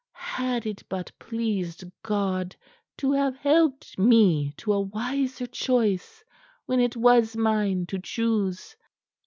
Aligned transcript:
Had 0.15 0.65
it 0.65 0.81
but 0.89 1.11
pleased 1.19 1.83
God 2.01 2.55
to 2.97 3.11
have 3.11 3.35
helped 3.35 3.99
me 3.99 4.51
to 4.57 4.73
a 4.73 4.81
wiser 4.81 5.45
choice 5.45 6.23
when 6.65 6.79
it 6.79 6.97
was 6.97 7.35
mine 7.37 7.85
to 7.85 7.99
choose!" 7.99 8.75